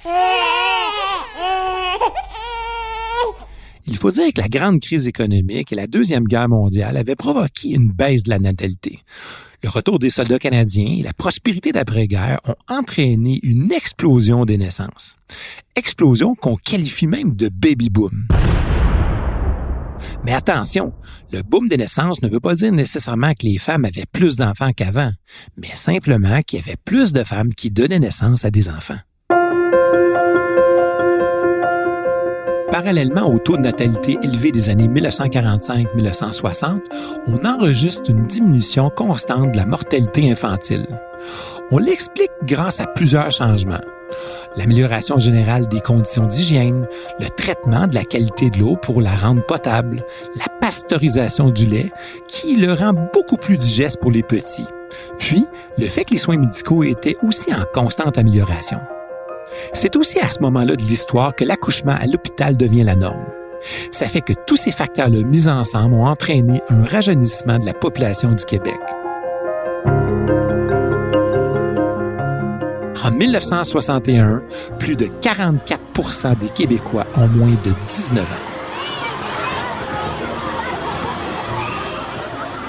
Il 3.88 3.96
faut 3.96 4.10
dire 4.10 4.32
que 4.32 4.40
la 4.40 4.48
grande 4.48 4.80
crise 4.80 5.06
économique 5.06 5.72
et 5.72 5.76
la 5.76 5.86
Deuxième 5.86 6.24
Guerre 6.24 6.48
mondiale 6.48 6.96
avaient 6.96 7.14
provoqué 7.14 7.70
une 7.70 7.92
baisse 7.92 8.24
de 8.24 8.30
la 8.30 8.38
natalité. 8.38 8.98
Le 9.62 9.68
retour 9.68 9.98
des 9.98 10.10
soldats 10.10 10.38
canadiens 10.38 10.96
et 10.98 11.02
la 11.02 11.12
prospérité 11.12 11.72
d'après-guerre 11.72 12.40
ont 12.46 12.56
entraîné 12.68 13.38
une 13.42 13.70
explosion 13.72 14.44
des 14.44 14.58
naissances. 14.58 15.16
Explosion 15.76 16.34
qu'on 16.34 16.56
qualifie 16.56 17.06
même 17.06 17.36
de 17.36 17.48
baby 17.48 17.88
boom. 17.88 18.26
Mais 20.24 20.32
attention, 20.32 20.92
le 21.32 21.42
boom 21.42 21.68
des 21.68 21.76
naissances 21.76 22.22
ne 22.22 22.28
veut 22.28 22.40
pas 22.40 22.54
dire 22.54 22.72
nécessairement 22.72 23.32
que 23.32 23.46
les 23.46 23.58
femmes 23.58 23.84
avaient 23.84 24.04
plus 24.10 24.36
d'enfants 24.36 24.72
qu'avant, 24.72 25.10
mais 25.56 25.68
simplement 25.68 26.42
qu'il 26.42 26.58
y 26.58 26.62
avait 26.62 26.76
plus 26.84 27.12
de 27.12 27.24
femmes 27.24 27.54
qui 27.54 27.70
donnaient 27.70 27.98
naissance 27.98 28.44
à 28.44 28.50
des 28.50 28.68
enfants. 28.68 28.98
Parallèlement 32.76 33.26
au 33.26 33.38
taux 33.38 33.56
de 33.56 33.62
natalité 33.62 34.18
élevé 34.22 34.52
des 34.52 34.68
années 34.68 34.86
1945-1960, 34.88 36.80
on 37.26 37.42
enregistre 37.46 38.10
une 38.10 38.26
diminution 38.26 38.90
constante 38.90 39.52
de 39.52 39.56
la 39.56 39.64
mortalité 39.64 40.30
infantile. 40.30 40.86
On 41.70 41.78
l'explique 41.78 42.32
grâce 42.42 42.78
à 42.80 42.86
plusieurs 42.86 43.30
changements. 43.30 43.80
L'amélioration 44.56 45.18
générale 45.18 45.66
des 45.68 45.80
conditions 45.80 46.26
d'hygiène, 46.26 46.86
le 47.18 47.30
traitement 47.30 47.86
de 47.86 47.94
la 47.94 48.04
qualité 48.04 48.50
de 48.50 48.58
l'eau 48.58 48.76
pour 48.76 49.00
la 49.00 49.16
rendre 49.16 49.46
potable, 49.46 50.04
la 50.36 50.52
pasteurisation 50.60 51.48
du 51.48 51.64
lait 51.64 51.90
qui 52.28 52.56
le 52.56 52.74
rend 52.74 52.92
beaucoup 53.14 53.38
plus 53.38 53.56
digeste 53.56 54.02
pour 54.02 54.10
les 54.10 54.22
petits. 54.22 54.66
Puis, 55.18 55.46
le 55.78 55.86
fait 55.86 56.04
que 56.04 56.12
les 56.12 56.18
soins 56.18 56.36
médicaux 56.36 56.84
étaient 56.84 57.16
aussi 57.22 57.54
en 57.54 57.64
constante 57.72 58.18
amélioration. 58.18 58.80
C'est 59.72 59.96
aussi 59.96 60.18
à 60.20 60.30
ce 60.30 60.40
moment-là 60.40 60.76
de 60.76 60.82
l'histoire 60.82 61.34
que 61.34 61.44
l'accouchement 61.44 61.96
à 61.98 62.06
l'hôpital 62.06 62.56
devient 62.56 62.84
la 62.84 62.96
norme. 62.96 63.26
Ça 63.90 64.06
fait 64.06 64.20
que 64.20 64.32
tous 64.46 64.56
ces 64.56 64.72
facteurs-là 64.72 65.22
mis 65.22 65.48
ensemble 65.48 65.94
ont 65.94 66.06
entraîné 66.06 66.62
un 66.68 66.84
rajeunissement 66.84 67.58
de 67.58 67.66
la 67.66 67.74
population 67.74 68.32
du 68.32 68.44
Québec. 68.44 68.78
En 73.04 73.12
1961, 73.12 74.42
plus 74.78 74.96
de 74.96 75.06
44% 75.06 76.38
des 76.40 76.48
Québécois 76.48 77.06
ont 77.16 77.28
moins 77.28 77.56
de 77.64 77.72
19 77.86 78.24
ans. 78.24 78.26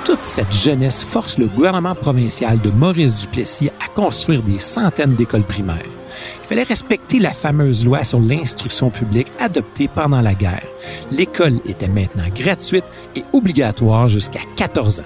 Toute 0.05 0.21
cette 0.21 0.53
jeunesse 0.53 1.03
force 1.03 1.37
le 1.37 1.47
gouvernement 1.47 1.95
provincial 1.95 2.61
de 2.61 2.69
Maurice 2.69 3.21
Duplessis 3.21 3.69
à 3.83 3.87
construire 3.93 4.41
des 4.43 4.59
centaines 4.59 5.15
d'écoles 5.15 5.43
primaires. 5.43 5.96
Il 6.43 6.47
fallait 6.47 6.63
respecter 6.63 7.19
la 7.19 7.31
fameuse 7.31 7.85
loi 7.85 8.03
sur 8.03 8.19
l'instruction 8.19 8.89
publique 8.89 9.27
adoptée 9.39 9.87
pendant 9.87 10.21
la 10.21 10.33
guerre. 10.33 10.65
L'école 11.11 11.59
était 11.65 11.89
maintenant 11.89 12.23
gratuite 12.35 12.85
et 13.15 13.23
obligatoire 13.33 14.07
jusqu'à 14.07 14.41
14 14.55 15.01
ans. 15.01 15.03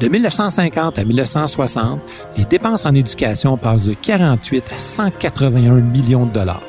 De 0.00 0.08
1950 0.08 0.98
à 0.98 1.04
1960, 1.04 2.00
les 2.36 2.44
dépenses 2.44 2.86
en 2.86 2.94
éducation 2.94 3.56
passent 3.56 3.84
de 3.84 3.94
48 3.94 4.64
à 4.74 4.78
181 4.78 5.74
millions 5.80 6.26
de 6.26 6.32
dollars. 6.32 6.62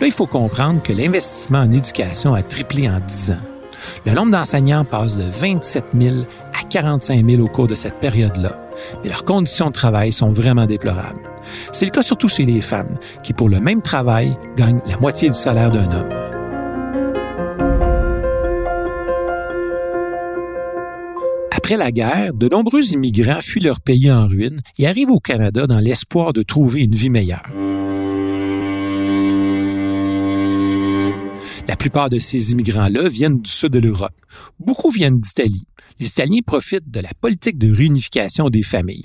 Là, 0.00 0.06
il 0.06 0.12
faut 0.12 0.26
comprendre 0.26 0.82
que 0.82 0.92
l'investissement 0.92 1.60
en 1.60 1.70
éducation 1.70 2.34
a 2.34 2.42
triplé 2.42 2.88
en 2.88 3.00
10 3.00 3.30
ans. 3.32 3.50
Le 4.04 4.12
nombre 4.12 4.32
d'enseignants 4.32 4.84
passe 4.84 5.16
de 5.16 5.22
27 5.22 5.84
000 5.98 6.16
à 6.60 6.64
45 6.68 7.28
000 7.28 7.42
au 7.42 7.48
cours 7.48 7.66
de 7.66 7.74
cette 7.74 7.98
période-là, 8.00 8.52
mais 9.02 9.08
leurs 9.08 9.24
conditions 9.24 9.68
de 9.68 9.72
travail 9.72 10.12
sont 10.12 10.32
vraiment 10.32 10.66
déplorables. 10.66 11.22
C'est 11.72 11.84
le 11.84 11.90
cas 11.90 12.02
surtout 12.02 12.28
chez 12.28 12.44
les 12.44 12.60
femmes, 12.60 12.98
qui 13.22 13.32
pour 13.32 13.48
le 13.48 13.60
même 13.60 13.82
travail 13.82 14.36
gagnent 14.56 14.80
la 14.86 14.98
moitié 14.98 15.28
du 15.28 15.34
salaire 15.34 15.70
d'un 15.70 15.90
homme. 15.90 16.30
Après 21.52 21.76
la 21.76 21.92
guerre, 21.92 22.34
de 22.34 22.48
nombreux 22.48 22.94
immigrants 22.94 23.40
fuient 23.42 23.60
leur 23.60 23.80
pays 23.80 24.10
en 24.10 24.26
ruine 24.26 24.60
et 24.78 24.88
arrivent 24.88 25.10
au 25.10 25.20
Canada 25.20 25.66
dans 25.66 25.78
l'espoir 25.78 26.32
de 26.32 26.42
trouver 26.42 26.82
une 26.82 26.94
vie 26.94 27.10
meilleure. 27.10 27.48
La 31.68 31.76
plupart 31.76 32.10
de 32.10 32.18
ces 32.18 32.50
immigrants-là 32.52 33.08
viennent 33.08 33.40
du 33.40 33.48
sud 33.48 33.72
de 33.72 33.78
l'Europe. 33.78 34.16
Beaucoup 34.58 34.90
viennent 34.90 35.20
d'Italie. 35.20 35.64
Les 36.00 36.08
Italiens 36.08 36.40
profitent 36.44 36.90
de 36.90 36.98
la 36.98 37.10
politique 37.20 37.58
de 37.58 37.72
réunification 37.72 38.50
des 38.50 38.62
familles. 38.62 39.04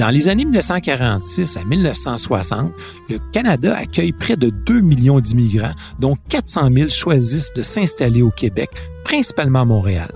Dans 0.00 0.08
les 0.08 0.28
années 0.28 0.46
1946 0.46 1.58
à 1.58 1.64
1960, 1.64 2.72
le 3.10 3.18
Canada 3.32 3.76
accueille 3.76 4.12
près 4.12 4.34
de 4.34 4.48
2 4.48 4.80
millions 4.80 5.20
d'immigrants, 5.20 5.74
dont 5.98 6.16
400 6.30 6.70
000 6.72 6.88
choisissent 6.88 7.52
de 7.52 7.60
s'installer 7.60 8.22
au 8.22 8.30
Québec, 8.30 8.70
principalement 9.04 9.60
à 9.60 9.64
Montréal. 9.64 10.10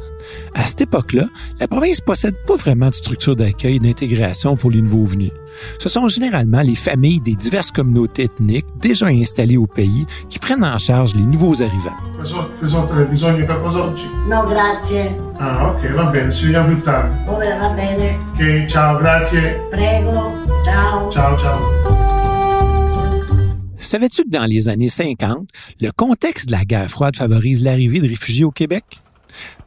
À 0.55 0.63
cette 0.63 0.83
époque-là, 0.83 1.25
la 1.61 1.69
province 1.69 2.01
possède 2.01 2.37
pas 2.47 2.57
vraiment 2.57 2.89
de 2.89 2.95
structure 2.95 3.37
d'accueil 3.37 3.77
et 3.77 3.79
d'intégration 3.79 4.57
pour 4.57 4.71
les 4.71 4.81
nouveaux 4.81 5.05
venus. 5.05 5.33
Ce 5.79 5.89
sont 5.89 6.09
généralement 6.09 6.63
les 6.63 6.75
familles 6.75 7.21
des 7.21 7.35
diverses 7.37 7.71
communautés 7.71 8.25
ethniques 8.25 8.67
déjà 8.81 9.07
installées 9.07 9.57
au 9.57 9.67
pays 9.67 10.07
qui 10.29 10.39
prennent 10.39 10.65
en 10.65 10.79
charge 10.79 11.15
les 11.15 11.23
nouveaux 11.23 11.63
arrivants. 11.63 11.97
Grazie. 14.47 15.11
Ah, 15.39 15.71
ok, 15.71 15.91
va 15.95 16.05
bene, 16.05 16.33
ci 16.33 16.47
vediamo 16.47 16.69
più 16.69 16.83
tardi. 16.83 17.15
Ora 17.27 17.57
va 17.59 17.69
bene. 17.75 18.19
Ok, 18.33 18.67
ciao, 18.67 18.99
grazie. 18.99 19.61
Prego. 19.71 20.43
Ciao. 20.65 21.11
Ciao, 21.11 21.37
ciao. 21.37 22.04
Savais-tu 23.85 24.25
que 24.25 24.31
dans 24.31 24.47
les 24.47 24.69
années 24.69 24.89
50, 24.89 25.49
le 25.81 25.91
contexte 25.91 26.47
de 26.47 26.53
la 26.53 26.65
guerre 26.65 26.91
froide 26.91 27.17
favorise 27.17 27.63
l'arrivée 27.63 28.01
de 28.01 28.09
réfugiés 28.09 28.45
au 28.45 28.51
Québec? 28.51 28.85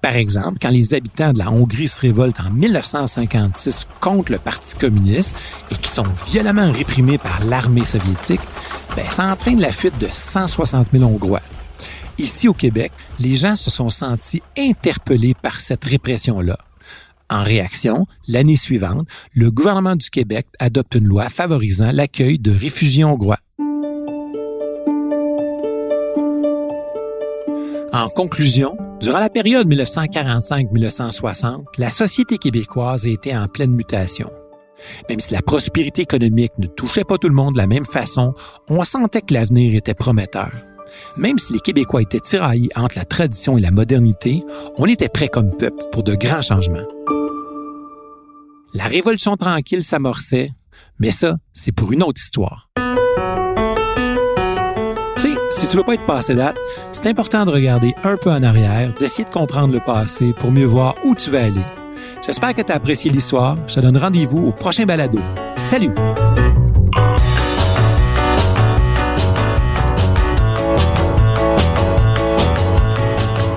Par 0.02 0.16
exemple, 0.16 0.58
quand 0.62 0.70
les 0.70 0.94
habitants 0.94 1.34
de 1.34 1.38
la 1.38 1.52
Hongrie 1.52 1.88
se 1.88 2.02
révoltent 2.02 2.40
en 2.40 2.50
1956 2.50 3.86
contre 4.00 4.32
le 4.32 4.40
Parti 4.40 4.76
communiste 4.76 5.36
et 5.72 5.76
qui 5.76 5.90
sont 5.90 6.06
violemment 6.26 6.72
réprimés 6.72 7.18
par 7.18 7.44
l'armée 7.46 7.86
soviétique, 7.86 8.42
ben, 8.96 9.06
ça 9.10 9.32
entraîne 9.32 9.60
la 9.60 9.72
fuite 9.72 9.98
de 10.00 10.08
160 10.12 10.88
000 10.92 11.04
Hongrois. 11.04 11.42
Ici 12.18 12.48
au 12.48 12.54
Québec, 12.54 12.92
les 13.20 13.36
gens 13.36 13.56
se 13.56 13.70
sont 13.70 13.92
sentis 13.92 14.42
interpellés 14.58 15.36
par 15.36 15.62
cette 15.62 15.86
répression-là. 15.86 16.58
En 17.30 17.44
réaction, 17.44 18.08
l'année 18.28 18.56
suivante, 18.56 19.08
le 19.34 19.52
gouvernement 19.52 19.96
du 19.96 20.10
Québec 20.10 20.48
adopte 20.60 20.96
une 20.96 21.06
loi 21.06 21.30
favorisant 21.30 21.92
l'accueil 21.92 22.40
de 22.40 22.52
réfugiés 22.52 23.04
hongrois. 23.04 23.40
En 27.94 28.10
conclusion, 28.10 28.78
durant 29.00 29.20
la 29.20 29.30
période 29.30 29.68
1945-1960, 29.70 31.64
la 31.78 31.90
société 31.90 32.38
québécoise 32.38 33.06
été 33.06 33.36
en 33.36 33.48
pleine 33.48 33.72
mutation. 33.72 34.30
Même 35.10 35.22
si 35.22 35.34
la 35.34 35.42
prospérité 35.42 36.02
économique 36.02 36.58
ne 36.58 36.68
touchait 36.68 37.06
pas 37.06 37.18
tout 37.18 37.30
le 37.30 37.36
monde 37.36 37.54
de 37.54 37.60
la 37.60 37.68
même 37.68 37.86
façon, 37.86 38.34
on 38.68 38.84
sentait 38.84 39.22
que 39.22 39.34
l'avenir 39.34 39.76
était 39.76 39.94
prometteur. 39.94 40.52
Même 41.16 41.40
si 41.40 41.54
les 41.54 41.60
Québécois 41.60 42.02
étaient 42.02 42.20
tiraillés 42.20 42.70
entre 42.76 42.98
la 42.98 43.06
tradition 43.06 43.58
et 43.58 43.62
la 43.62 43.72
modernité, 43.72 44.44
on 44.78 44.86
était 44.86 45.10
prêt 45.10 45.30
comme 45.30 45.56
peuple 45.56 45.84
pour 45.92 46.04
de 46.04 46.16
grands 46.16 46.42
changements. 46.42 46.88
La 48.74 48.86
Révolution 48.86 49.38
tranquille 49.38 49.84
s'amorçait, 49.84 50.52
mais 51.00 51.12
ça, 51.12 51.38
c'est 51.54 51.72
pour 51.72 51.92
une 51.92 52.04
autre 52.04 52.22
histoire. 52.22 52.70
Si 55.58 55.68
tu 55.68 55.78
veux 55.78 55.84
pas 55.84 55.96
être 55.96 56.06
passé 56.06 56.36
date, 56.36 56.56
c'est 56.92 57.08
important 57.08 57.44
de 57.44 57.50
regarder 57.50 57.96
un 58.04 58.16
peu 58.16 58.30
en 58.30 58.44
arrière, 58.44 58.94
d'essayer 58.94 59.24
de 59.24 59.34
comprendre 59.34 59.74
le 59.74 59.80
passé 59.80 60.32
pour 60.40 60.52
mieux 60.52 60.68
voir 60.68 60.94
où 61.04 61.16
tu 61.16 61.32
vas 61.32 61.46
aller. 61.46 61.66
J'espère 62.24 62.54
que 62.54 62.62
tu 62.62 62.72
as 62.72 62.76
apprécié 62.76 63.10
l'histoire. 63.10 63.58
Je 63.68 63.74
te 63.74 63.80
donne 63.80 63.98
rendez-vous 63.98 64.46
au 64.46 64.52
prochain 64.52 64.86
balado. 64.86 65.20
Salut! 65.58 65.96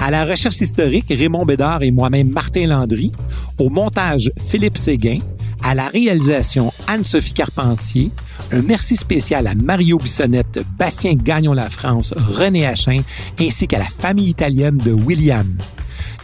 À 0.00 0.10
la 0.10 0.24
recherche 0.24 0.58
historique, 0.62 1.04
Raymond 1.10 1.44
Bédard 1.44 1.82
et 1.82 1.90
moi-même 1.90 2.30
Martin 2.30 2.66
Landry. 2.66 3.12
Au 3.58 3.68
montage, 3.68 4.32
Philippe 4.38 4.78
Séguin. 4.78 5.18
À 5.62 5.74
la 5.74 5.88
réalisation, 5.88 6.72
Anne-Sophie 6.86 7.34
Carpentier. 7.34 8.10
Un 8.52 8.62
merci 8.62 8.96
spécial 8.96 9.46
à 9.46 9.54
Mario 9.54 9.98
Bissonnette, 9.98 10.64
Bastien 10.78 11.14
Gagnon 11.14 11.52
La 11.52 11.70
France, 11.70 12.14
René 12.16 12.66
Hachin, 12.66 13.02
ainsi 13.38 13.66
qu'à 13.66 13.78
la 13.78 13.84
famille 13.84 14.28
italienne 14.28 14.78
de 14.78 14.92
William. 14.92 15.58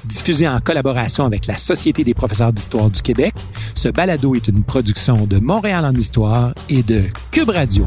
Diffusé 0.04 0.48
en 0.48 0.60
collaboration 0.60 1.24
avec 1.24 1.46
la 1.46 1.56
Société 1.56 2.04
des 2.04 2.14
professeurs 2.14 2.52
d'histoire 2.52 2.90
du 2.90 3.02
Québec, 3.02 3.34
ce 3.74 3.88
balado 3.88 4.34
est 4.34 4.48
une 4.48 4.62
production 4.62 5.26
de 5.26 5.38
Montréal 5.38 5.84
en 5.84 5.92
histoire 5.92 6.54
et 6.68 6.82
de 6.82 7.04
Cube 7.30 7.50
Radio. 7.50 7.86